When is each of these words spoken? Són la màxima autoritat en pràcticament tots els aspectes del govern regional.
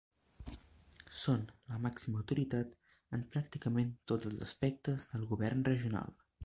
Són 1.17 1.43
la 1.73 1.77
màxima 1.85 2.17
autoritat 2.21 2.73
en 3.19 3.29
pràcticament 3.35 3.95
tots 4.13 4.33
els 4.33 4.43
aspectes 4.51 5.11
del 5.15 5.33
govern 5.35 5.67
regional. 5.75 6.15